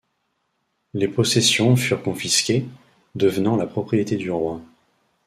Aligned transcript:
Les 0.95 1.07
possessions 1.07 1.75
furent 1.75 2.01
confisquées, 2.01 2.65
devenant 3.13 3.55
la 3.55 3.67
propriété 3.67 4.15
du 4.17 4.31
roi. 4.31 4.59